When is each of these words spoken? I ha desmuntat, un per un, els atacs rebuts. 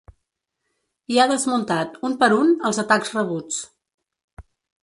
I 1.15 1.19
ha 1.19 1.27
desmuntat, 1.33 2.01
un 2.09 2.17
per 2.23 2.31
un, 2.39 2.51
els 2.71 2.81
atacs 2.85 3.15
rebuts. 3.19 3.61